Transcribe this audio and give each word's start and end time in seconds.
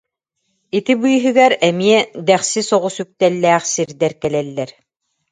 Ити 0.77 0.93
быыһыгар 1.01 1.51
эмиэ 1.67 1.99
дэхси 2.27 2.61
соҕус 2.69 2.95
үктэллээх 3.03 3.63
сирдэр 3.73 4.13
кэлэллэр 4.21 4.71